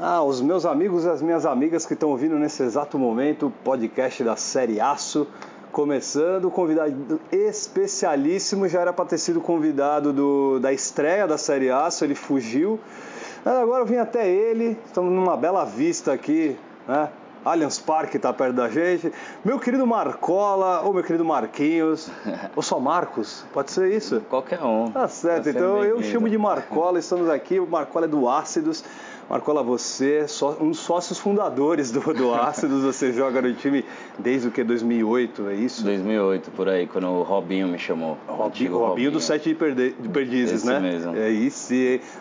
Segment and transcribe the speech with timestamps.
[0.00, 3.50] Ah, os meus amigos e as minhas amigas que estão ouvindo nesse exato momento o
[3.50, 5.26] podcast da série Aço
[5.70, 12.04] começando, convidado especialíssimo, já era para ter sido convidado do, da estreia da série Aço,
[12.04, 12.80] ele fugiu.
[13.44, 16.56] Agora eu vim até ele, estamos numa bela vista aqui,
[16.88, 17.10] né?
[17.44, 19.12] Allianz Parque está perto da gente.
[19.44, 22.08] Meu querido Marcola, ou meu querido Marquinhos,
[22.56, 24.22] ou só Marcos, pode ser isso?
[24.30, 24.90] Qualquer um.
[24.90, 28.84] Tá certo, então eu chamo de Marcola, estamos aqui, o Marcola é do Ácidos.
[29.32, 33.82] Marcola, você é um dos sócios fundadores do, do Ácidos, você joga no time
[34.18, 35.82] desde o que, 2008, é isso?
[35.84, 38.18] 2008, por aí, quando o Robinho me chamou.
[38.28, 40.78] Robinho, Robinho, Robinho do Sete de, Perde, de Perdizes, Esse né?
[40.78, 41.16] mesmo.
[41.16, 41.72] É isso.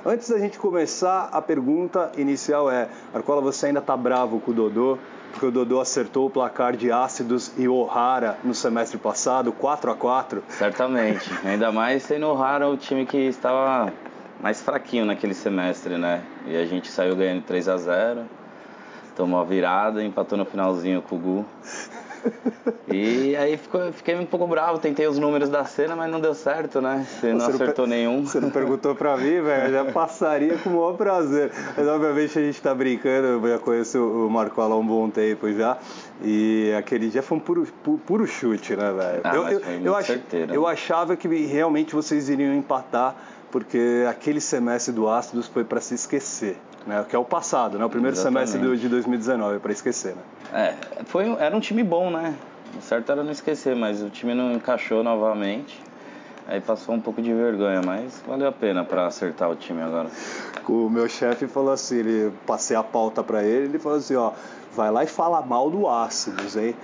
[0.05, 4.53] Antes da gente começar, a pergunta inicial é, Marcola, você ainda tá bravo com o
[4.53, 4.97] Dodô?
[5.31, 9.95] porque o Dodô acertou o placar de Ácidos e O'Hara no semestre passado, 4 a
[9.95, 13.93] 4 Certamente, ainda mais sendo O'Hara o time que estava
[14.41, 16.23] mais fraquinho naquele semestre, né?
[16.47, 18.25] E a gente saiu ganhando 3 a 0
[19.15, 21.45] tomou a virada, empatou no finalzinho com o Gu.
[22.91, 26.35] E aí ficou, fiquei um pouco bravo, tentei os números da cena, mas não deu
[26.35, 27.05] certo, né?
[27.09, 28.25] Você não você acertou não, nenhum.
[28.25, 31.51] Você não perguntou pra mim, velho, já passaria com o maior prazer.
[31.75, 35.51] Mas obviamente a gente tá brincando, eu já conheço o Marcola há um bom tempo
[35.51, 35.77] já.
[36.23, 39.21] E aquele dia foi um puro, puro, puro chute, né, velho?
[39.23, 40.09] Ah, eu, eu, eu, ach,
[40.53, 43.15] eu achava que realmente vocês iriam empatar
[43.51, 46.57] porque aquele semestre do Ácidos foi para se esquecer,
[46.87, 47.05] né?
[47.07, 47.85] Que é o passado, né?
[47.85, 48.49] O primeiro Exatamente.
[48.51, 50.21] semestre de 2019 para esquecer, né?
[50.53, 52.33] É, foi, era um time bom, né?
[52.77, 55.81] O certo era não esquecer, mas o time não encaixou novamente.
[56.47, 60.09] Aí passou um pouco de vergonha, mas valeu a pena para acertar o time agora.
[60.67, 64.31] O meu chefe falou assim, ele passei a pauta para ele, ele falou assim, ó,
[64.73, 66.75] vai lá e fala mal do Ácidos, hein?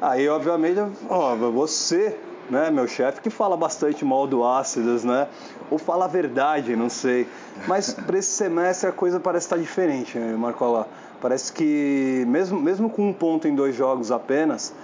[0.00, 2.18] Aí, obviamente, ó, você
[2.50, 5.28] né, meu chefe, que fala bastante mal do Ácidos, né?
[5.70, 7.26] Ou fala a verdade, não sei.
[7.66, 10.86] Mas para esse semestre a coisa parece estar diferente, né, Marcola?
[11.20, 14.74] Parece que, mesmo, mesmo com um ponto em dois jogos apenas,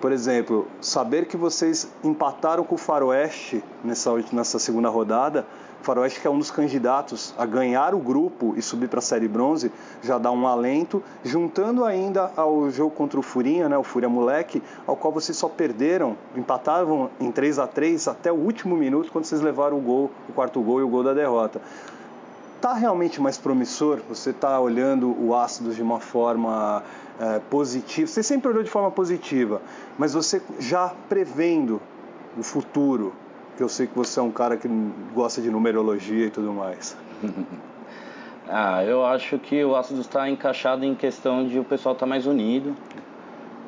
[0.00, 5.46] por exemplo, saber que vocês empataram com o Faroeste nessa, nessa segunda rodada,
[5.82, 9.28] Faroeste que é um dos candidatos a ganhar o grupo e subir para a Série
[9.28, 9.70] Bronze,
[10.02, 14.62] já dá um alento, juntando ainda ao jogo contra o Furinha, né, o Fúria Moleque,
[14.86, 19.24] ao qual vocês só perderam, empatavam em 3 a 3 até o último minuto, quando
[19.24, 21.60] vocês levaram o gol, o quarto gol e o gol da derrota.
[22.60, 23.98] Tá realmente mais promissor?
[24.08, 26.84] Você está olhando o Ácidos de uma forma
[27.18, 28.06] é, positiva?
[28.06, 29.60] Você sempre olhou de forma positiva,
[29.98, 31.80] mas você já prevendo
[32.38, 33.12] o futuro,
[33.56, 34.68] que eu sei que você é um cara que
[35.14, 36.96] gosta de numerologia e tudo mais.
[38.48, 42.08] ah, eu acho que o Ácidos está encaixado em questão de o pessoal estar tá
[42.08, 42.74] mais unido,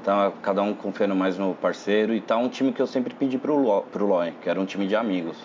[0.02, 3.38] tá cada um confiando mais no parceiro e tá um time que eu sempre pedi
[3.38, 4.08] pro Lo, pro
[4.40, 5.36] que era um time de amigos.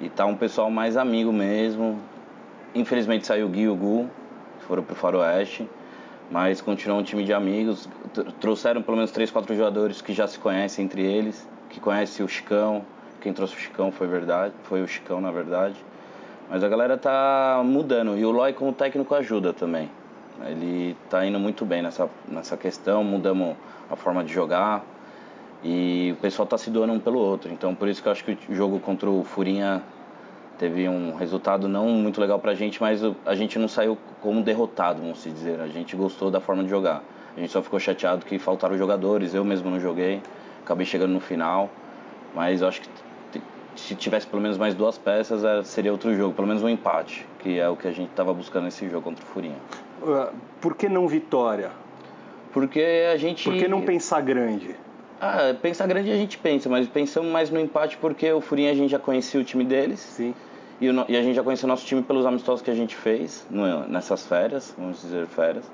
[0.00, 1.98] E tá um pessoal mais amigo mesmo.
[2.74, 4.08] Infelizmente saiu o Gui e o Gu,
[4.66, 5.68] foram pro Faroeste,
[6.30, 7.88] mas continuou um time de amigos.
[8.40, 12.28] Trouxeram pelo menos três, quatro jogadores que já se conhecem entre eles, que conhecem o
[12.28, 12.84] Chicão,
[13.24, 15.74] quem trouxe o Chicão foi verdade, foi o Chicão na verdade.
[16.50, 19.90] Mas a galera tá mudando e o Loy como técnico ajuda também.
[20.46, 23.56] Ele tá indo muito bem nessa, nessa questão, mudamos
[23.90, 24.84] a forma de jogar
[25.62, 27.50] e o pessoal tá se doando um pelo outro.
[27.50, 29.82] Então por isso que eu acho que o jogo contra o Furinha
[30.58, 35.00] teve um resultado não muito legal pra gente, mas a gente não saiu como derrotado,
[35.00, 35.62] vamos se dizer.
[35.62, 37.02] A gente gostou da forma de jogar.
[37.34, 40.20] A gente só ficou chateado que faltaram jogadores, eu mesmo não joguei,
[40.62, 41.70] acabei chegando no final,
[42.34, 42.88] mas acho que
[43.76, 47.58] se tivesse pelo menos mais duas peças, seria outro jogo, pelo menos um empate, que
[47.58, 49.56] é o que a gente estava buscando nesse jogo contra o Furinha.
[50.60, 51.70] Por que não vitória?
[52.52, 53.44] Porque a gente.
[53.44, 54.76] Por que não pensar grande?
[55.20, 58.74] Ah, pensar grande a gente pensa, mas pensamos mais no empate porque o Furinha a
[58.74, 60.00] gente já conhecia o time deles.
[60.00, 60.34] Sim.
[60.80, 62.94] E, o, e a gente já conhecia o nosso time pelos amistosos que a gente
[62.94, 65.64] fez no, nessas férias, vamos dizer férias.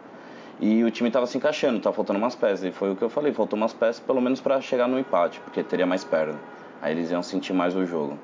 [0.61, 2.65] E o time estava se encaixando, estava faltando umas peças.
[2.65, 5.41] E foi o que eu falei, faltou umas peças pelo menos para chegar no empate,
[5.41, 6.39] porque teria mais perna.
[6.81, 8.19] Aí eles iam sentir mais o jogo.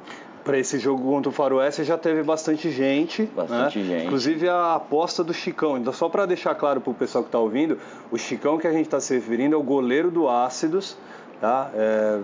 [0.44, 3.24] Para esse jogo contra o Faroeste já teve bastante gente.
[3.24, 3.84] Bastante né?
[3.84, 4.06] gente.
[4.06, 5.76] Inclusive a aposta do Chicão.
[5.76, 7.78] Então, só para deixar claro para o pessoal que está ouvindo,
[8.10, 10.96] o Chicão que a gente está se referindo é o goleiro do Ácidos.
[11.40, 11.70] Tá?
[11.74, 12.20] É,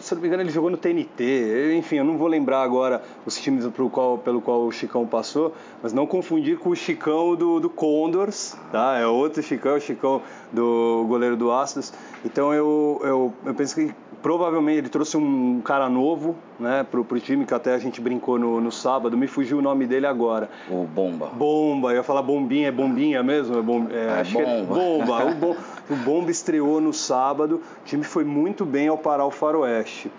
[0.00, 1.74] se não me engano, ele jogou no TNT.
[1.76, 5.54] Enfim, eu não vou lembrar agora os times pelo qual, pelo qual o Chicão passou,
[5.82, 8.98] mas não confundir com o Chicão do, do Condors, tá?
[8.98, 11.92] É outro Chicão, é o Chicão do goleiro do Ácidos.
[12.24, 13.92] Então eu, eu, eu penso que
[14.22, 18.38] provavelmente ele trouxe um cara novo né, pro, pro time, que até a gente brincou
[18.38, 20.48] no, no sábado, me fugiu o nome dele agora.
[20.70, 21.26] O Bomba.
[21.26, 23.58] Bomba, eu ia falar Bombinha, é Bombinha mesmo?
[23.58, 24.74] É, bom, é, é acho que Bomba.
[24.74, 25.24] bomba.
[25.30, 25.56] o, bom,
[25.90, 30.10] o Bomba estreou no sábado, o time foi muito bem ao parar o Faroeste.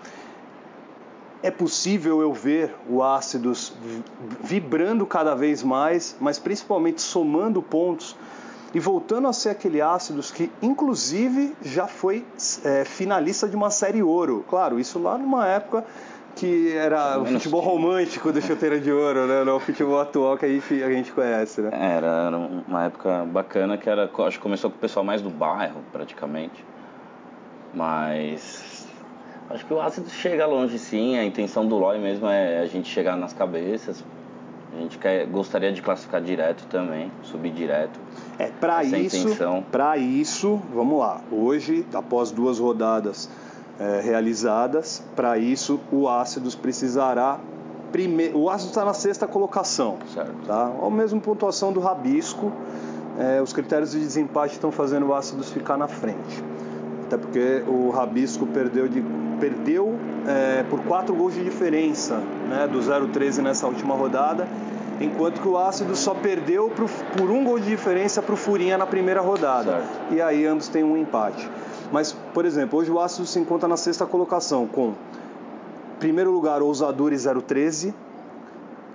[1.42, 3.72] é possível eu ver o Ácidos
[4.40, 8.16] vibrando cada vez mais, mas principalmente somando pontos
[8.74, 12.24] e voltando a ser aquele Ácidos que, inclusive, já foi
[12.64, 14.44] é, finalista de uma série ouro.
[14.48, 15.84] Claro, isso lá numa época
[16.34, 19.44] que era o futebol romântico do chuteira de ouro, né?
[19.44, 21.70] Não o futebol atual que a gente, a gente conhece, né?
[21.72, 25.30] Era, era uma época bacana que era, acho que começou com o pessoal mais do
[25.30, 26.64] bairro, praticamente.
[27.72, 28.86] Mas
[29.50, 32.88] acho que o ácido chega longe sim, a intenção do LoI mesmo é a gente
[32.88, 34.04] chegar nas cabeças.
[34.72, 37.98] A gente quer, gostaria de classificar direto também, subir direto.
[38.40, 39.36] É, para isso,
[39.70, 41.20] para isso, vamos lá.
[41.30, 43.30] Hoje, após duas rodadas
[43.78, 45.02] é, realizadas.
[45.14, 47.38] Para isso, o Ácidos precisará.
[47.92, 48.30] Prime...
[48.34, 49.98] O Ácidos está na sexta colocação.
[50.12, 50.46] Certo.
[50.46, 50.70] Tá?
[50.82, 52.52] A mesma pontuação do Rabisco.
[53.18, 56.42] É, os critérios de desempate estão fazendo o Ácidos ficar na frente.
[57.06, 59.04] Até porque o Rabisco perdeu, de,
[59.38, 59.94] perdeu
[60.26, 62.16] é, por quatro gols de diferença
[62.48, 64.48] né, do 0-13 nessa última rodada,
[65.00, 68.76] enquanto que o Ácido só perdeu pro, por um gol de diferença para o Furinha
[68.78, 69.72] na primeira rodada.
[69.72, 70.14] Certo.
[70.14, 71.48] E aí ambos têm um empate.
[71.94, 74.94] Mas, por exemplo, hoje o Ácido se encontra na sexta colocação com
[76.00, 77.94] primeiro lugar Ousadura 013,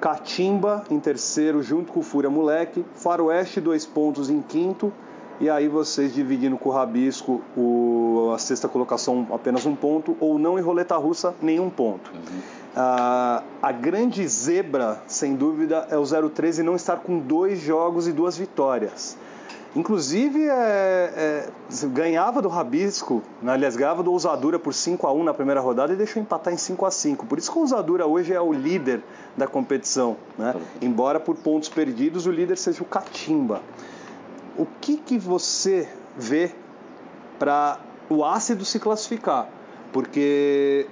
[0.02, 4.92] Catimba em terceiro junto com o Fúria Moleque, Faroeste dois pontos em quinto
[5.40, 10.38] e aí vocês dividindo com o Rabisco o, a sexta colocação apenas um ponto ou
[10.38, 12.12] não em Roleta Russa nenhum ponto.
[12.14, 12.40] Uhum.
[12.76, 18.12] Ah, a grande zebra, sem dúvida, é o 013 não estar com dois jogos e
[18.12, 19.18] duas vitórias.
[19.76, 23.54] Inclusive, é, é, ganhava do Rabisco, né?
[23.54, 26.58] aliás, ganhava do Ousadura por 5 a 1 na primeira rodada e deixou empatar em
[26.58, 29.04] 5 a 5 Por isso que o Ousadura hoje é o líder
[29.38, 30.18] da competição.
[30.38, 30.56] Né?
[30.82, 33.62] Embora por pontos perdidos o líder seja o Catimba.
[34.58, 35.88] O que, que você
[36.18, 36.52] vê
[37.38, 37.80] para
[38.10, 39.48] o ácido se classificar?
[39.94, 40.88] Porque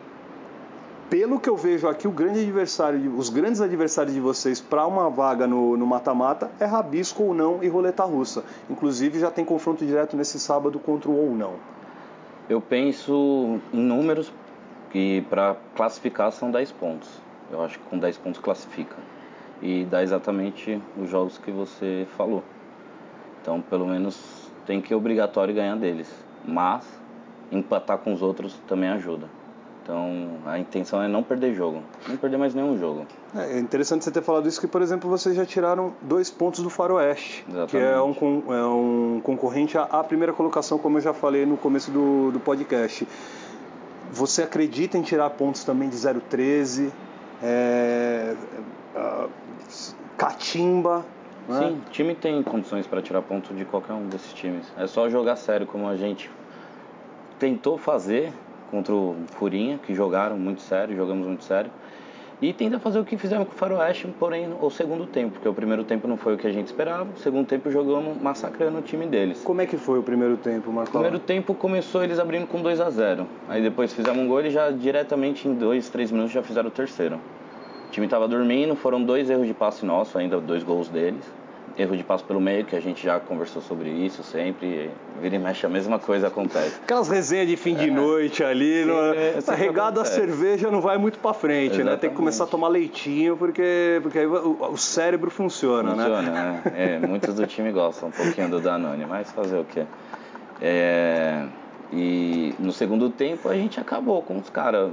[1.09, 5.09] pelo que eu vejo aqui, o grande adversário, os grandes adversários de vocês para uma
[5.09, 8.44] vaga no mata-mata é Rabisco ou não e Roleta Russa.
[8.69, 11.54] Inclusive já tem confronto direto nesse sábado contra o ou não.
[12.50, 14.31] Eu penso em números
[14.92, 17.09] que para classificar são 10 pontos.
[17.51, 18.95] Eu acho que com 10 pontos classifica.
[19.62, 22.44] E dá exatamente os jogos que você falou.
[23.42, 26.09] Então, pelo menos tem que obrigatório ganhar deles.
[26.45, 26.86] Mas
[27.51, 29.36] empatar com os outros também ajuda.
[29.87, 33.05] Então a intenção é não perder jogo, não perder mais nenhum jogo.
[33.33, 36.69] É interessante você ter falado isso, que por exemplo vocês já tiraram dois pontos do
[36.69, 37.71] Faroeste, Exatamente.
[37.71, 41.55] que é um, é um concorrente à, à, primeira colocação, como eu já falei no
[41.55, 43.07] começo do, do podcast.
[44.11, 46.91] Você acredita em tirar pontos também de 013,
[47.41, 48.35] é,
[48.93, 49.27] é,
[50.17, 51.05] Catimba?
[51.47, 51.59] Né?
[51.59, 54.65] Sim, o time tem condições para tirar pontos de qualquer um desses times.
[54.77, 56.29] É só jogar sério como a gente
[57.39, 58.33] tentou fazer
[58.69, 61.71] contra o Furinha, que jogaram muito sério, jogamos muito sério.
[62.39, 65.53] E tenta fazer o que fizemos com o Faroeste, porém o segundo tempo, porque o
[65.53, 68.81] primeiro tempo não foi o que a gente esperava, o segundo tempo jogamos massacrando o
[68.83, 69.41] time deles.
[69.43, 70.89] Como é que foi o primeiro tempo, Marcos?
[70.89, 74.41] O primeiro tempo começou eles abrindo com 2 a 0 Aí depois fizemos um gol
[74.41, 77.19] e já diretamente em 2, 3 minutos já fizeram o terceiro.
[77.87, 81.25] O time estava dormindo, foram dois erros de passe nosso, ainda dois gols deles
[81.77, 84.89] erro de passo pelo meio, que a gente já conversou sobre isso sempre.
[85.21, 86.79] Vira e mexe, a mesma coisa acontece.
[86.83, 87.91] Aquelas resenhas de fim de é.
[87.91, 91.89] noite ali, no, é, regado a cerveja não vai muito para frente, Exatamente.
[91.89, 91.97] né?
[91.97, 96.61] Tem que começar a tomar leitinho, porque, porque aí o, o cérebro funciona, funciona né?
[96.63, 96.99] Funciona, né?
[97.04, 99.85] É, muitos do time gostam um pouquinho do Danone, mas fazer o quê?
[100.61, 101.45] É,
[101.92, 104.92] e no segundo tempo a gente acabou com os caras.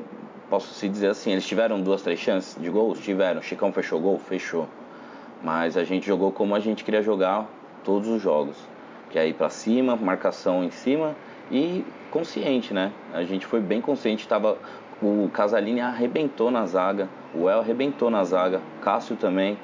[0.50, 3.00] Posso se dizer assim, eles tiveram duas, três chances de gols?
[3.00, 3.40] Tiveram.
[3.40, 4.18] Chicão fechou gol?
[4.18, 4.68] Fechou.
[5.44, 7.46] Mas a gente jogou como a gente queria jogar
[7.84, 8.56] todos os jogos,
[9.10, 11.14] que é ir para cima, marcação em cima
[11.50, 12.90] e consciente, né?
[13.12, 14.56] A gente foi bem consciente, tava
[15.02, 19.58] o Casalini arrebentou na zaga, o El arrebentou na zaga, Cássio também.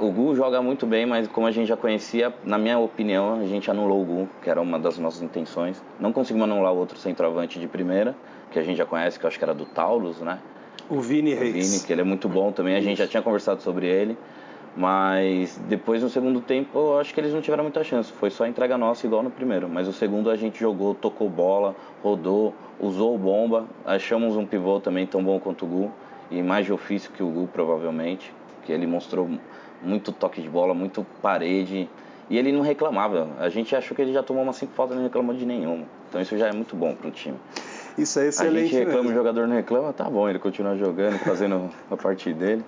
[0.00, 3.46] O Gu joga muito bem, mas como a gente já conhecia, na minha opinião, a
[3.46, 5.82] gente anulou o Gu, que era uma das nossas intenções.
[5.98, 8.14] Não conseguimos anular o outro centroavante de primeira,
[8.50, 10.38] que a gente já conhece, que eu acho que era do Taurus, né?
[10.88, 11.50] O Vini Reis.
[11.50, 14.16] O Vini, que ele é muito bom também, a gente já tinha conversado sobre ele.
[14.76, 18.12] Mas depois no segundo tempo eu acho que eles não tiveram muita chance.
[18.12, 19.68] Foi só entrega nossa igual no primeiro.
[19.68, 23.66] Mas o segundo a gente jogou, tocou bola, rodou, usou bomba.
[23.84, 25.92] Achamos um pivô também tão bom quanto o Gu.
[26.30, 28.32] E mais de ofício que o Gu provavelmente.
[28.64, 29.30] Que ele mostrou
[29.80, 31.88] muito toque de bola, muito parede.
[32.28, 33.28] E ele não reclamava.
[33.38, 35.84] A gente achou que ele já tomou umas cinco faltas e não reclamou de nenhuma.
[36.08, 37.36] Então isso já é muito bom para o time.
[37.96, 38.56] Isso é excelente.
[38.56, 39.10] A gente reclama, mesmo.
[39.10, 42.64] o jogador não reclama, tá bom, ele continua jogando, fazendo a parte dele.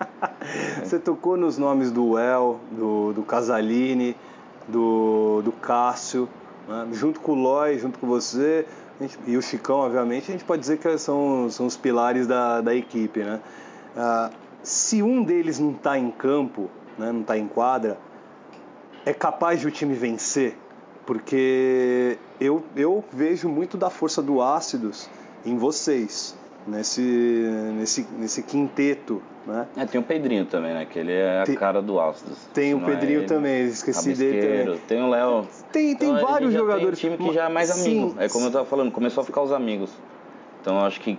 [0.86, 4.16] Você tocou nos nomes do El, do, do Casalini,
[4.68, 6.28] do, do Cássio,
[6.68, 6.86] né?
[6.92, 8.64] junto com o Loi, junto com você.
[9.00, 12.60] gente, e o Chicão, obviamente, a gente pode dizer que são, são os pilares da,
[12.60, 13.40] da equipe, né?
[13.96, 17.98] Uh, se um deles não está em campo, né, não está em quadra,
[19.04, 20.56] é capaz de o time vencer?
[21.04, 25.10] Porque eu, eu vejo muito da força do Ácidos
[25.44, 27.00] em vocês, nesse,
[27.74, 29.22] nesse, nesse quinteto.
[29.46, 29.66] Né?
[29.76, 30.84] É, tem o Pedrinho também, né?
[30.84, 32.36] Que ele é a tem, cara do Ácidos.
[32.52, 34.80] Tem o Pedrinho é também, esqueci dele também.
[34.88, 35.46] Tem o Léo.
[35.70, 37.00] Tem, tem então, vários jogadores.
[37.00, 38.10] Tem um time que já é mais amigo.
[38.10, 39.92] Sim, é como eu estava falando, começou a ficar os amigos.
[40.60, 41.16] Então eu acho que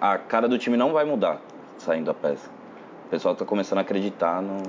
[0.00, 1.40] a cara do time não vai mudar
[1.78, 2.48] saindo da peça.
[3.06, 4.60] O pessoal está começando a acreditar no,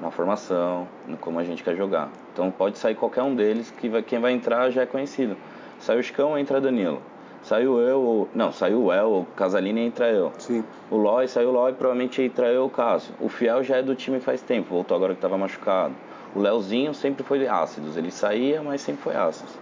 [0.00, 2.08] na formação, no como a gente quer jogar.
[2.32, 5.36] Então pode sair qualquer um deles, que vai, quem vai entrar já é conhecido.
[5.78, 7.02] Saiu o Chicão, entra Danilo.
[7.42, 10.30] Saiu eu, não, saiu o El, o Casalini entra eu.
[10.38, 10.62] Sim.
[10.90, 13.14] O Loi, saiu o Loi, provavelmente entra eu o Cássio.
[13.18, 15.94] O Fiel já é do time faz tempo, voltou agora que estava machucado.
[16.34, 19.52] O Leozinho sempre foi de ácidos, ele saía, mas sempre foi ácidos.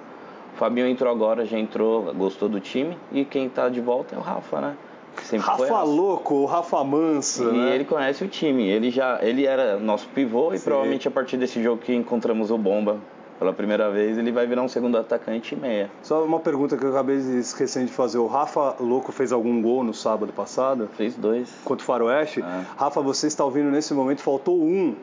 [0.55, 2.99] O Fabinho entrou agora, já entrou, gostou do time.
[3.13, 4.77] E quem está de volta é o Rafa, né?
[5.23, 7.49] Sempre Rafa Louco, o Rafa Manso.
[7.51, 7.75] E né?
[7.75, 8.69] ele conhece o time.
[8.69, 10.65] Ele já ele era nosso pivô e Sim.
[10.65, 12.99] provavelmente a partir desse jogo que encontramos o Bomba
[13.39, 15.91] pela primeira vez, ele vai virar um segundo atacante e meia.
[16.03, 18.19] Só uma pergunta que eu acabei esquecendo de fazer.
[18.19, 20.89] O Rafa Louco fez algum gol no sábado passado?
[20.97, 21.49] Fez dois.
[21.65, 22.41] Contra o Faroeste?
[22.41, 22.65] É.
[22.77, 24.95] Rafa, você está ouvindo nesse momento, faltou um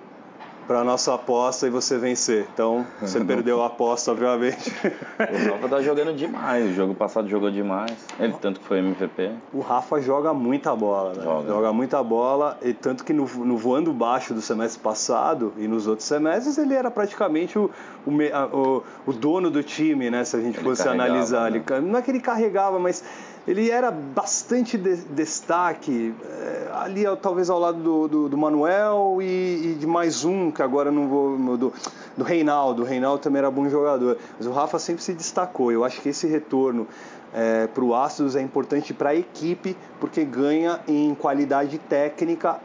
[0.67, 2.48] para nossa aposta e você vencer.
[2.53, 4.74] Então, você perdeu a aposta, obviamente.
[5.15, 6.72] O Rafa tá jogando demais.
[6.72, 7.95] O jogo passado jogou demais.
[8.19, 9.31] Ele tanto que foi MVP.
[9.53, 11.24] O Rafa joga muita bola, né?
[11.24, 12.57] Joga, joga muita bola.
[12.62, 16.74] E tanto que no, no, voando baixo do semestre passado e nos outros semestres, ele
[16.74, 17.69] era praticamente o,
[18.05, 20.24] o, o, o dono do time, né?
[20.25, 21.50] Se a gente ele fosse analisar.
[21.51, 21.63] Né?
[21.67, 23.03] Ele, não é que ele carregava, mas
[23.47, 29.71] ele era bastante de, destaque, é, ali talvez ao lado do, do, do Manuel e,
[29.71, 31.57] e, de mais um, que agora não vou.
[31.57, 31.73] Do,
[32.17, 32.81] do Reinaldo.
[32.83, 34.17] O Reinaldo também era bom jogador.
[34.37, 35.71] Mas o Rafa sempre se destacou.
[35.71, 36.87] Eu acho que esse retorno
[37.33, 42.59] é, para o Astros é importante para a equipe, porque ganha em qualidade técnica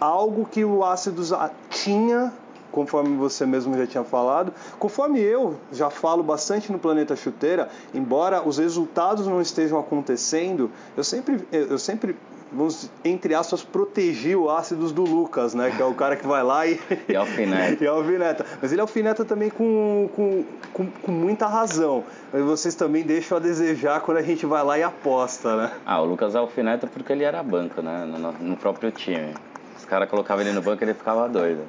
[0.00, 1.32] algo que o Astros
[1.70, 2.32] tinha
[2.72, 4.52] conforme você mesmo já tinha falado.
[4.78, 11.04] Conforme eu já falo bastante no Planeta Chuteira, embora os resultados não estejam acontecendo, eu
[11.04, 12.16] sempre, eu sempre
[12.52, 15.72] vamos, entre aspas, proteger o ácidos do Lucas, né?
[15.74, 16.78] Que é o cara que vai lá e.
[17.08, 17.82] e alfineta.
[17.82, 18.46] e alfineta.
[18.60, 22.04] Mas ele alfineta também com, com, com, com, muita razão.
[22.32, 25.72] Mas vocês também deixam a desejar quando a gente vai lá e aposta, né?
[25.84, 28.04] Ah, o Lucas alfineta porque ele era banco, né?
[28.04, 29.34] No, no próprio time.
[29.76, 31.62] Os caras colocavam ele no banco e ele ficava doido.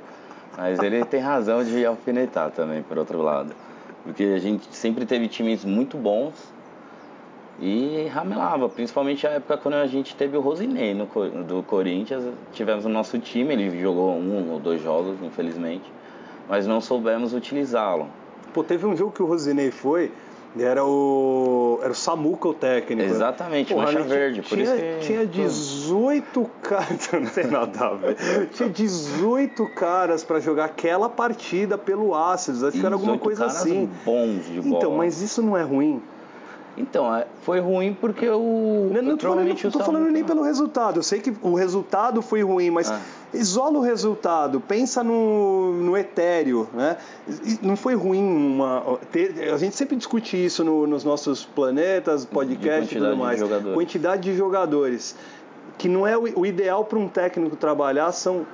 [0.57, 3.53] Mas ele tem razão de alfinetar também, por outro lado.
[4.03, 6.33] Porque a gente sempre teve times muito bons
[7.59, 11.05] e ramelava, principalmente a época quando a gente teve o Rosinei no,
[11.43, 12.23] do Corinthians.
[12.51, 15.91] Tivemos o nosso time, ele jogou um ou dois jogos, infelizmente,
[16.47, 18.07] mas não soubemos utilizá-lo.
[18.53, 20.11] Pô, teve um jogo que o Rosinei foi,
[20.59, 21.79] era o.
[21.81, 23.09] Era o Samuca o técnico.
[23.09, 24.41] Exatamente, Porra, mancha verde.
[24.41, 24.99] Por tinha, isso que...
[25.07, 27.09] tinha 18 caras.
[27.13, 28.15] Não tem nada a ver.
[28.53, 32.63] tinha 18 caras para jogar aquela partida pelo Ácidos.
[32.63, 33.89] Acho que era alguma coisa assim.
[34.05, 34.77] bons de bola.
[34.77, 36.01] Então, mas isso não é ruim.
[36.77, 38.89] Então, é, foi ruim porque o.
[38.93, 40.99] Não, não tô, falando, não tô falando nem pelo resultado.
[40.99, 42.99] Eu sei que o resultado foi ruim, mas ah.
[43.33, 46.67] Isola o resultado, pensa no, no etéreo.
[46.73, 46.97] Né?
[47.61, 48.99] Não foi ruim uma.
[49.11, 53.41] Ter, a gente sempre discute isso no, nos nossos planetas, podcasts e tudo mais.
[53.41, 55.15] De quantidade de jogadores.
[55.77, 58.45] Que não é o, o ideal para um técnico trabalhar, são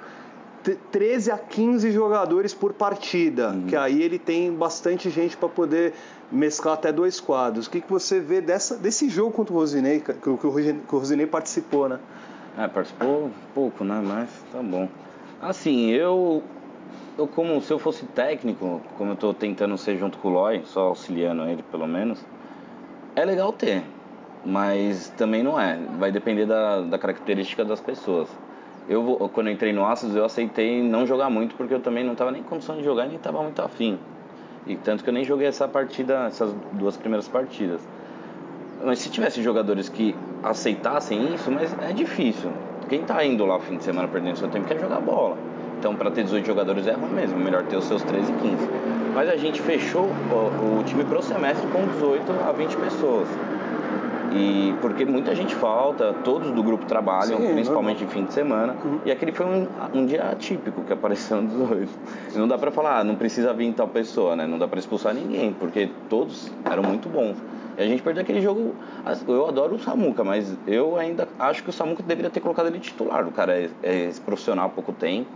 [0.91, 3.65] 13 a 15 jogadores por partida, uhum.
[3.67, 5.93] que aí ele tem bastante gente para poder
[6.31, 7.67] mesclar até dois quadros.
[7.67, 10.45] O que, que você vê dessa, desse jogo contra o Rosinei, que, que, o, que
[10.47, 11.99] o Rosinei participou, né?
[12.59, 14.01] É, participou pouco, né?
[14.03, 14.89] Mas tá bom.
[15.41, 16.43] Assim, eu,
[17.17, 20.63] eu como se eu fosse técnico, como eu estou tentando ser junto com o Loy,
[20.65, 22.21] só auxiliando ele pelo menos,
[23.15, 23.81] é legal ter,
[24.45, 25.79] mas também não é.
[25.97, 28.27] Vai depender da, da característica das pessoas.
[28.89, 32.11] Eu, quando eu entrei no Astros, eu aceitei não jogar muito porque eu também não
[32.11, 33.97] estava nem em condição de jogar nem estava muito afim.
[34.67, 37.79] E tanto que eu nem joguei essa partida, essas duas primeiras partidas.
[38.83, 40.13] Mas se tivesse jogadores que
[40.43, 42.51] aceitassem isso, mas é difícil.
[42.87, 45.37] Quem está indo lá fim de semana perdendo seu tempo quer jogar bola.
[45.77, 48.69] Então, para ter 18 jogadores é ruim mesmo, melhor ter os seus 13 e 15.
[49.15, 53.27] Mas a gente fechou o, o time pro semestre com 18 a 20 pessoas.
[54.31, 58.75] E porque muita gente falta, todos do grupo trabalham, Sim, principalmente de fim de semana.
[58.83, 58.99] Uhum.
[59.05, 61.89] E aquele foi um, um dia atípico que apareceu nos dois.
[62.35, 64.45] Não dá pra falar, ah, não precisa vir tal pessoa, né?
[64.45, 67.37] Não dá pra expulsar ninguém, porque todos eram muito bons.
[67.77, 68.75] E a gente perdeu aquele jogo.
[69.27, 72.79] Eu adoro o Samuca, mas eu ainda acho que o Samuca deveria ter colocado ele
[72.79, 73.27] titular.
[73.27, 75.29] O cara é, é profissional há pouco tempo,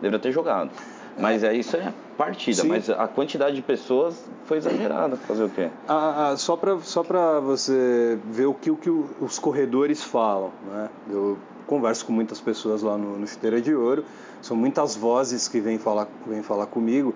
[0.00, 0.70] deveria ter jogado.
[1.18, 2.68] Mas é isso é partida, Sim.
[2.68, 5.16] mas a quantidade de pessoas foi exagerada.
[5.16, 5.68] Fazer o quê?
[5.86, 10.50] Ah, ah, só para só pra você ver o que, o que os corredores falam,
[10.70, 10.88] né?
[11.10, 14.04] Eu converso com muitas pessoas lá no, no Chuteira de Ouro,
[14.40, 17.14] são muitas vozes que vêm falar, vêm falar comigo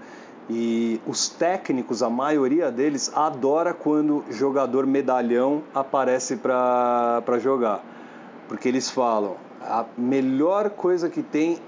[0.50, 7.82] e os técnicos, a maioria deles, adora quando jogador medalhão aparece para jogar.
[8.48, 11.58] Porque eles falam, a melhor coisa que tem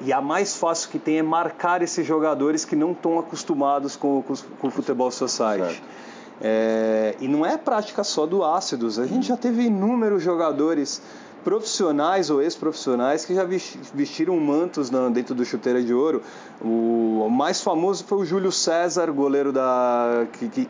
[0.00, 4.22] e a mais fácil que tem é marcar esses jogadores que não estão acostumados com,
[4.22, 5.82] com, com o futebol society.
[6.40, 11.00] É, e não é prática só do Ácidos, a gente já teve inúmeros jogadores
[11.46, 13.46] profissionais ou ex-profissionais que já
[13.94, 16.20] vestiram mantos dentro do Chuteira de Ouro.
[16.60, 20.26] O mais famoso foi o Júlio César, goleiro da.
[20.32, 20.68] Que, que,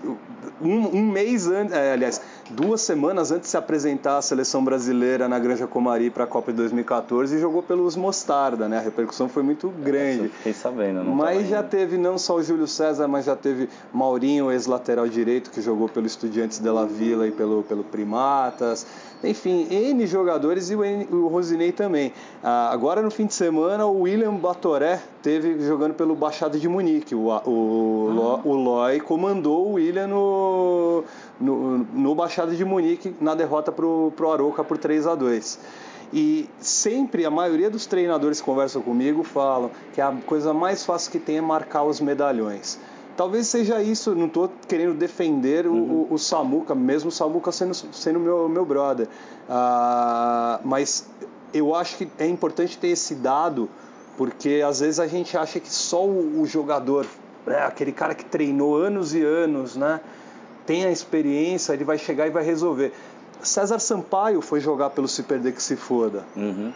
[0.60, 5.28] um, um, mês antes, é, aliás, duas semanas antes de se apresentar à seleção brasileira
[5.28, 8.78] na Granja Comari para a Copa de 2014 e jogou pelos Mostarda, né?
[8.78, 10.28] A repercussão foi muito grande.
[10.28, 14.50] fiquei sabendo, não Mas já teve não só o Júlio César, mas já teve Maurinho,
[14.50, 18.86] ex-lateral direito, que jogou pelo Estudiantes de La Vila e pelo, pelo Primatas.
[19.24, 22.12] Enfim, N jogadores e o, N, o Rosinei também.
[22.42, 27.12] Ah, agora no fim de semana, o William Batoré teve jogando pelo Baixada de Munique.
[27.12, 31.02] O, o, o Loi comandou o William no,
[31.40, 35.58] no, no Baixada de Munique na derrota para o Aroca por 3 a 2
[36.12, 41.10] e sempre a maioria dos treinadores que conversam comigo falam que a coisa mais fácil
[41.10, 42.78] que tem é marcar os medalhões.
[43.16, 46.06] Talvez seja isso, não estou querendo defender uhum.
[46.08, 49.08] o, o, Samuca, mesmo o Samuca sendo, sendo meu, meu brother.
[49.48, 51.10] Uh, mas
[51.52, 53.68] eu acho que é importante ter esse dado,
[54.16, 57.06] porque às vezes a gente acha que só o, o jogador,
[57.46, 60.00] né, aquele cara que treinou anos e anos, né,
[60.66, 62.92] tem a experiência, ele vai chegar e vai resolver.
[63.42, 66.24] César Sampaio foi jogar pelo Se Perder Que Se Foda.
[66.34, 66.72] Uhum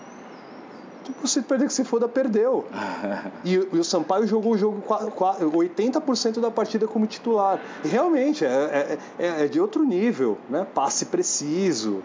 [1.23, 2.67] o Se Perder Que Se Foda perdeu.
[3.45, 7.61] e, e, o Sampaio jogou o jogo 80% da partida como titular.
[7.85, 10.67] E realmente, é, é, é, de outro nível, né?
[10.75, 12.03] Passe preciso,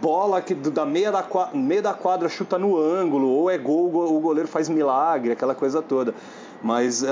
[0.00, 3.86] bola que da meia da, quadra, meia da quadra chuta no ângulo, ou é gol,
[3.86, 6.14] o goleiro faz milagre, aquela coisa toda.
[6.64, 7.06] Mas, uh,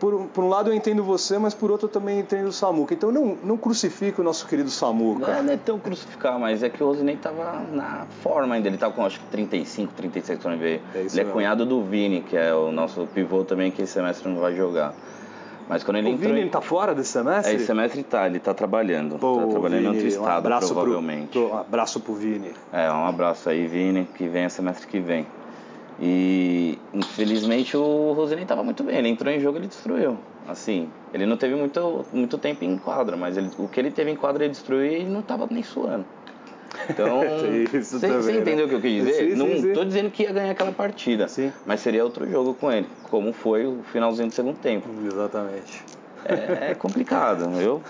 [0.00, 2.92] por, por, um lado eu entendo você, mas por outro eu também entendo o Samuca.
[2.92, 5.34] Então não, não crucifique o nosso querido Samuca.
[5.34, 8.66] Não, não é tão crucificar, mas é que o Rosinei estava na forma ainda.
[8.66, 10.80] Ele estava com acho que 35, 36 quando ele veio.
[10.96, 14.28] É ele é cunhado do Vini, que é o nosso pivô também, que esse semestre
[14.28, 14.92] não vai jogar.
[15.72, 16.34] Mas quando ele o entrou.
[16.34, 17.50] Vini está fora desse semestre?
[17.50, 19.18] É, esse semestre tá, ele está trabalhando.
[19.18, 21.30] Pô, tá trabalhando Vini, em outro estado, um provavelmente.
[21.30, 22.50] Pro, um abraço pro Vini.
[22.70, 25.26] É, um abraço aí, Vini, que vem semestre que vem.
[25.98, 30.18] E infelizmente o Rosinei estava muito bem, ele entrou em jogo ele destruiu.
[30.46, 34.10] Assim, ele não teve muito, muito tempo em quadra, mas ele, o que ele teve
[34.10, 36.04] em quadra ele destruiu e ele não estava nem suando.
[36.88, 37.20] Então,
[37.82, 38.38] você né?
[38.38, 39.30] entendeu o que eu quis dizer?
[39.30, 41.52] Sim, não estou dizendo que ia ganhar aquela partida, sim.
[41.66, 44.88] mas seria outro jogo com ele, como foi o finalzinho do segundo tempo.
[45.04, 45.84] Exatamente.
[46.24, 47.82] É, é complicado, eu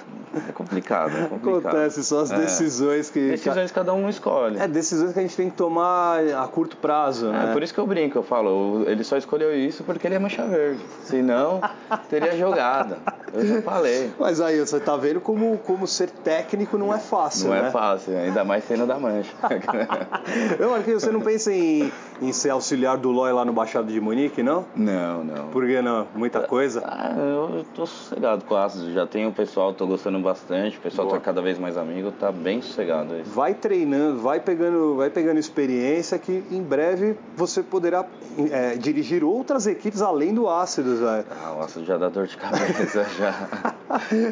[0.48, 1.66] é complicado, é complicado.
[1.66, 2.38] Acontece, são as É.
[2.38, 3.28] decisões que.
[3.28, 4.58] Decisões cada um escolhe.
[4.58, 7.50] É, decisões que a gente tem que tomar a curto prazo, né?
[7.50, 10.18] É, por isso que eu brinco, eu falo, ele só escolheu isso porque ele é
[10.18, 10.80] mancha verde.
[11.04, 11.60] Senão,
[12.08, 12.96] teria jogado.
[13.32, 14.10] Eu já falei.
[14.18, 17.68] Mas aí, você tá vendo como, como ser técnico não é fácil, Não né?
[17.68, 19.32] é fácil, ainda mais sendo da mancha.
[20.58, 24.00] Eu, Marquinhos, você não pensa em, em ser auxiliar do Loi lá no Baixado de
[24.00, 24.64] Munique, não?
[24.76, 25.48] Não, não.
[25.48, 26.06] Por que não?
[26.14, 26.82] Muita coisa?
[26.84, 28.92] Ah, eu tô sossegado com o ácido.
[28.92, 30.78] Já tenho o pessoal, tô gostando bastante.
[30.78, 31.18] O pessoal Boa.
[31.18, 33.16] tá cada vez mais amigo, tá bem sossegado.
[33.18, 33.30] Isso.
[33.30, 38.04] Vai treinando, vai pegando, vai pegando experiência que em breve você poderá
[38.50, 41.24] é, dirigir outras equipes além do Ácidos, velho.
[41.30, 43.74] Ah, o ácido já dá dor de cabeça, já.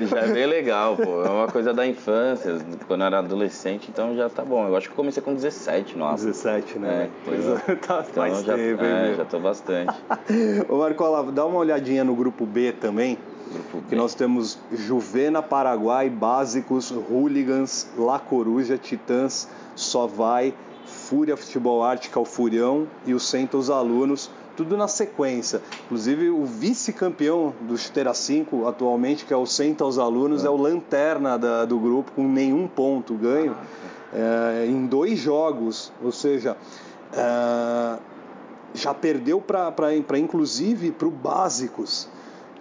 [0.07, 1.23] já é bem legal, pô.
[1.23, 4.67] É uma coisa da infância, quando eu era adolescente, então já tá bom.
[4.67, 6.33] Eu acho que eu comecei com 17 no ácido.
[6.33, 7.05] 17, né?
[7.05, 7.75] É, pois é.
[7.77, 9.95] tá, Então faz já, tempo, é, já tô bastante.
[10.69, 13.17] Ô Marcola, dá uma olhadinha no grupo B também.
[13.53, 13.97] Grupo Que B.
[13.97, 20.55] nós temos Juvena, Paraguai, Básicos, Hooligans, La Coruja, Titãs, Só Vai,
[20.91, 24.31] Fúria Futebol é o Furião, e o Senta os Alunos,
[24.63, 25.63] tudo na sequência.
[25.87, 30.57] Inclusive o vice-campeão do Chuteira 5 atualmente, que é o Senta os Alunos, é, o
[30.57, 33.57] lanterna da- do grupo, com nenhum ponto ganho,
[34.13, 35.91] é, em dois jogos.
[36.03, 36.59] Ou seja,
[37.15, 37.99] é,
[38.75, 42.07] já perdeu para inclusive para o Básicos,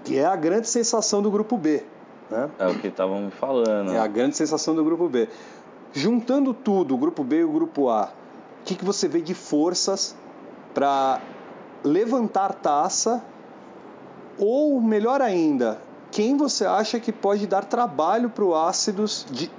[0.06, 1.84] que é a grande sensação do grupo B.
[2.32, 2.50] Né?
[2.60, 3.92] É o que estavam me falando.
[3.92, 5.28] É a grande sensação do grupo B.
[5.92, 8.06] Juntando tudo, o grupo B e o grupo A,
[8.62, 10.16] o que, que você vê de forças
[10.74, 11.20] para
[11.84, 13.24] levantar taça?
[14.38, 15.80] Ou, melhor ainda,
[16.12, 19.26] quem você acha que pode dar trabalho para o Ácidos?
[19.30, 19.52] De,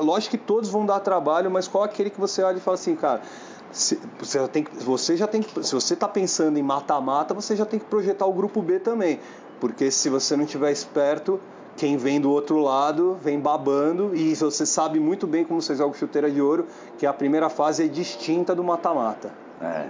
[0.00, 2.96] lógico que todos vão dar trabalho, mas qual aquele que você olha e fala assim,
[2.96, 3.22] cara,
[3.70, 7.64] se, você, já tem, você já tem se você está pensando em mata-mata, você já
[7.64, 9.20] tem que projetar o grupo B também.
[9.60, 11.40] Porque se você não estiver esperto,
[11.76, 15.96] quem vem do outro lado vem babando e você sabe muito bem como você joga
[15.96, 16.66] chuteira de ouro,
[16.98, 19.32] que a primeira fase é distinta do mata-mata.
[19.60, 19.86] É.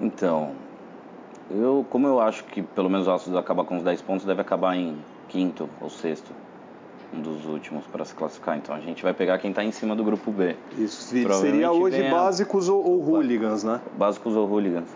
[0.00, 0.52] Então,
[1.50, 4.40] eu, como eu acho que pelo menos o Astros acaba com os 10 pontos, deve
[4.40, 4.96] acabar em
[5.28, 6.30] quinto ou sexto
[7.12, 8.56] um dos últimos para se classificar.
[8.56, 10.56] Então a gente vai pegar quem está em cima do grupo B.
[10.76, 13.80] Isso seria hoje básicos ou, ou hooligans, né?
[13.96, 14.88] Básicos ou hooligans.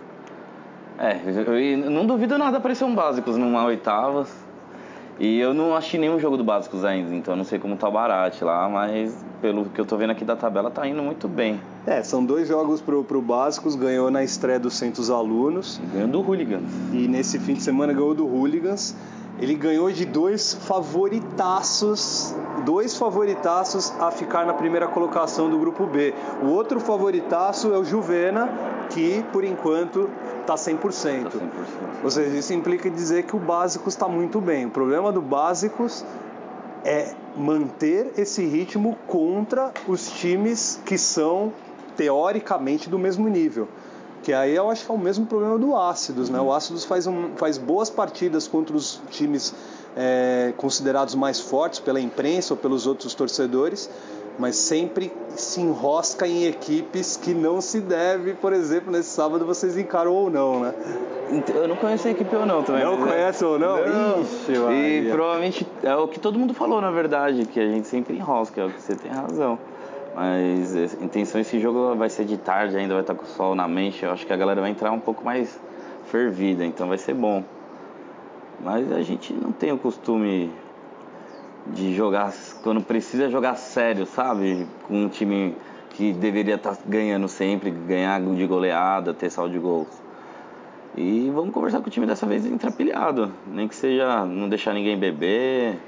[0.98, 4.32] É, eu não duvido nada aparecer um básicos numa oitavas.
[5.20, 7.88] E eu não achei nenhum jogo do básicos ainda, então eu não sei como tá
[7.88, 11.28] o Barate lá, mas pelo que eu tô vendo aqui da tabela tá indo muito
[11.28, 11.60] bem.
[11.86, 15.80] É, são dois jogos pro, pro básicos, ganhou na estreia dos Centros Alunos.
[15.92, 16.70] Ganhou do Hooligans.
[16.92, 18.94] E nesse fim de semana ganhou do Hooligans.
[19.42, 22.32] Ele ganhou de dois favoritaços,
[22.64, 26.14] dois favoritaços a ficar na primeira colocação do grupo B.
[26.44, 28.48] O outro favoritaço é o Juvena,
[28.90, 30.08] que por enquanto
[30.42, 31.24] está 100%.
[31.24, 31.42] Tá 100%.
[32.04, 34.66] Ou seja, isso implica dizer que o Básicos está muito bem.
[34.66, 36.04] O problema do Básicos
[36.84, 41.52] é manter esse ritmo contra os times que são
[41.96, 43.66] teoricamente do mesmo nível.
[44.22, 46.40] Que aí eu acho que é o mesmo problema do Ácidos, né?
[46.40, 49.52] O Ácidos faz, um, faz boas partidas contra os times
[49.96, 53.90] é, considerados mais fortes pela imprensa ou pelos outros torcedores,
[54.38, 59.76] mas sempre se enrosca em equipes que não se deve, por exemplo, nesse sábado vocês
[59.76, 60.74] encaram ou não, né?
[61.54, 62.84] Eu não conheço a equipe ou não também.
[62.84, 63.76] Não é- conhece ou não?
[63.86, 64.20] não.
[64.20, 68.16] Ixi, e provavelmente é o que todo mundo falou, na verdade, que a gente sempre
[68.16, 69.58] enrosca, é o que você tem razão.
[70.14, 73.54] Mas a intenção esse jogo vai ser de tarde, ainda vai estar com o sol
[73.54, 74.04] na mente.
[74.04, 75.58] Eu acho que a galera vai entrar um pouco mais
[76.06, 77.42] fervida, então vai ser bom.
[78.60, 80.52] Mas a gente não tem o costume
[81.66, 84.66] de jogar quando precisa jogar sério, sabe?
[84.86, 85.56] Com um time
[85.90, 89.88] que deveria estar ganhando sempre, ganhar de goleada, ter saldo de gols.
[90.96, 94.98] E vamos conversar com o time dessa vez entrapilhado, nem que seja não deixar ninguém
[94.98, 95.78] beber,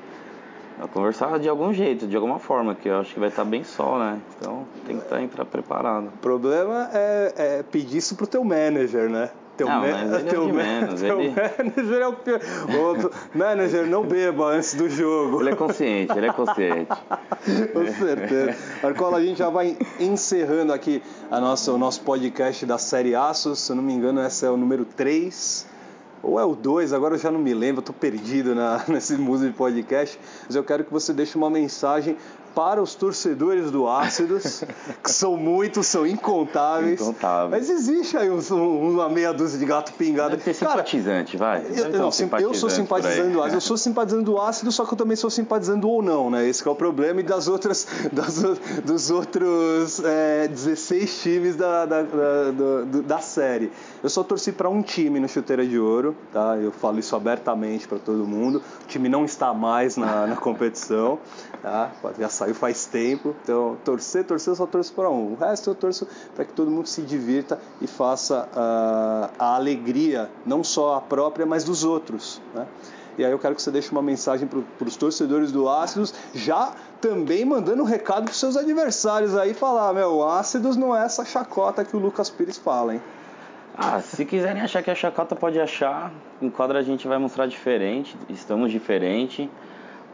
[0.79, 3.63] Vai conversar de algum jeito, de alguma forma, que eu acho que vai estar bem
[3.63, 4.19] sol, né?
[4.37, 6.07] Então tem que estar entrar preparado.
[6.07, 9.31] O problema é, é pedir isso pro teu manager, né?
[9.57, 11.31] Teu, não, ma teu, menos, teu ele...
[11.31, 12.41] manager é o pior.
[12.77, 15.41] Outro, manager, não beba antes do jogo.
[15.41, 16.91] Ele é consciente, ele é consciente.
[17.73, 18.57] Com certeza.
[18.83, 23.61] Marcola, a gente já vai encerrando aqui a nossa, o nosso podcast da série Aços.
[23.61, 25.73] Se eu não me engano, essa é o número 3
[26.25, 29.47] ou é o 2, agora eu já não me lembro, estou perdido na, nesse mundo
[29.47, 32.17] de podcast, mas eu quero que você deixe uma mensagem
[32.55, 34.63] para os torcedores do Ácidos,
[35.03, 37.01] que são muitos, são incontáveis.
[37.01, 37.69] Incontáveis.
[37.69, 40.31] Mas existe aí um, uma meia dúzia de gato pingado.
[40.31, 41.65] Deve ter simpatizante, vai.
[41.75, 44.99] Eu, não, eu sou simpatizante do Ácido, eu sou simpatizante do Ácido, só que eu
[44.99, 46.49] também sou simpatizando ou não, né?
[46.49, 47.21] Esse é o problema.
[47.21, 48.43] E das outras, das,
[48.85, 53.73] dos outros é, 16 times da, da, da, da série.
[54.03, 56.57] Eu só torci para um time no Chuteira de Ouro, tá?
[56.57, 58.63] Eu falo isso abertamente para todo mundo.
[58.85, 61.19] O time não está mais na, na competição,
[61.65, 61.91] tá?
[62.19, 63.35] Já saiu faz tempo.
[63.43, 65.33] Então, torcer, torcer, eu só torço para um.
[65.33, 70.31] O resto eu torço para que todo mundo se divirta e faça uh, a alegria,
[70.45, 72.41] não só a própria, mas dos outros.
[72.55, 72.67] Né?
[73.17, 76.75] E aí eu quero que você deixe uma mensagem para os torcedores do Ácidos, já
[77.01, 81.25] também mandando um recado para os seus adversários aí, falar, meu, Ácidos não é essa
[81.25, 83.03] chacota que o Lucas Pires fala, hein?
[83.77, 86.13] Ah, se quiserem achar que é chacota, pode achar.
[86.43, 89.51] Em quadra a gente vai mostrar diferente, estamos diferente.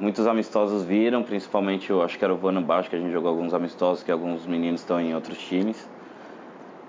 [0.00, 3.28] Muitos amistosos viram, principalmente eu acho que era o Vano Baixo, que a gente jogou
[3.28, 5.86] alguns amistosos, que alguns meninos estão em outros times.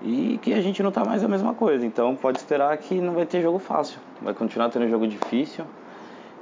[0.00, 3.12] E que a gente não tá mais a mesma coisa, então pode esperar que não
[3.12, 4.00] vai ter jogo fácil.
[4.22, 5.66] Vai continuar tendo jogo difícil.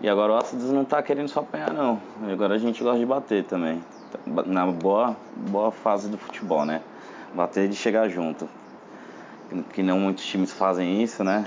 [0.01, 2.01] E agora o Ácidos não tá querendo só apanhar não.
[2.31, 3.83] Agora a gente gosta de bater também.
[4.47, 5.17] Na boa,
[5.51, 6.83] boa fase do futebol, né?
[7.35, 8.49] Bater de chegar junto.
[9.73, 11.47] Que não muitos times fazem isso, né?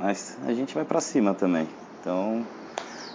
[0.00, 1.68] Mas a gente vai para cima também.
[2.00, 2.44] Então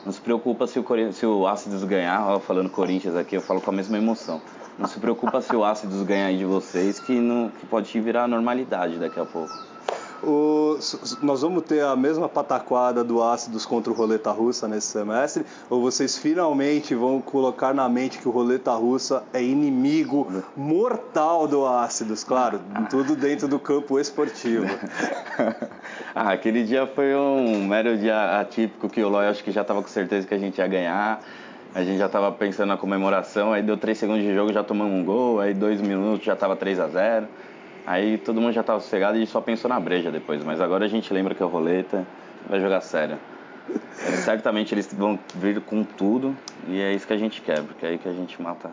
[0.05, 3.62] não se preocupa se o, se o Ácidos ganhar, ó, falando Corinthians aqui, eu falo
[3.62, 4.41] com a mesma emoção.
[4.77, 8.97] Não se preocupa se o Ácidos ganhar de vocês, que, não, que pode virar normalidade
[8.97, 9.53] daqui a pouco.
[10.21, 10.77] O,
[11.21, 15.45] nós vamos ter a mesma pataquada do ácidos contra o roleta russa nesse semestre?
[15.69, 21.65] Ou vocês finalmente vão colocar na mente que o roleta russa é inimigo mortal do
[21.65, 22.23] ácidos?
[22.23, 24.65] Claro, tudo dentro do campo esportivo.
[26.13, 29.82] ah, aquele dia foi um mero dia atípico que o Loy acho que já estava
[29.82, 31.21] com certeza que a gente ia ganhar.
[31.73, 34.91] A gente já estava pensando na comemoração, aí deu 3 segundos de jogo já tomamos
[34.91, 37.27] um gol, aí 2 minutos já estava 3 a 0
[37.86, 40.44] Aí todo mundo já estava sossegado e só pensou na breja depois.
[40.44, 42.06] Mas agora a gente lembra que é o roleta,
[42.48, 43.18] vai jogar sério.
[44.06, 46.36] É, certamente eles vão vir com tudo
[46.68, 48.72] e é isso que a gente quer, porque é aí que a gente mata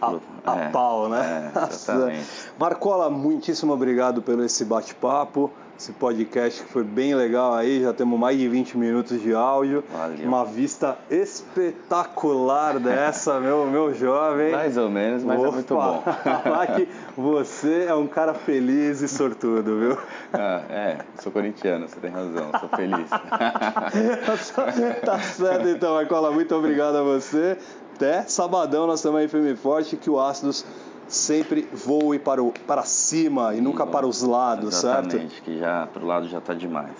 [0.00, 0.14] a,
[0.46, 1.52] a é, pau, né?
[1.54, 2.26] É, exatamente.
[2.58, 8.18] Marcola, muitíssimo obrigado pelo esse bate-papo esse podcast que foi bem legal aí, já temos
[8.18, 9.84] mais de 20 minutos de áudio.
[9.92, 10.26] Valeu.
[10.26, 14.50] Uma vista espetacular dessa, meu, meu jovem.
[14.50, 16.02] Mais ou menos, mas Vou é muito bom.
[16.42, 19.98] falar que você é um cara feliz e sortudo, viu?
[20.32, 23.08] Ah, é, sou corintiano, você tem razão, sou feliz.
[25.06, 27.56] tá certo então, Marcola, muito obrigado a você.
[27.94, 30.64] Até sabadão nós estamos aí firme e forte que o Ácidos
[31.08, 35.14] sempre voe para, o, para cima e nunca para os lados, Exatamente, certo?
[35.16, 36.96] Exatamente, que já para o lado já está demais.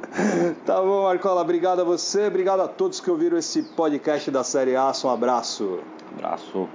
[0.64, 4.76] tá bom, Marcola, obrigado a você, obrigado a todos que ouviram esse podcast da série
[4.76, 4.92] A.
[5.04, 5.80] Um abraço.
[6.16, 6.68] Abraço.